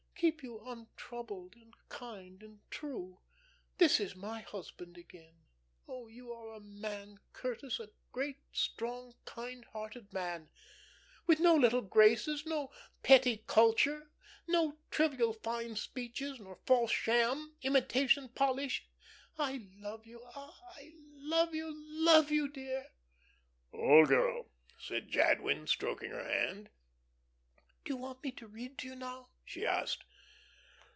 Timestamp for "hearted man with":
9.73-11.39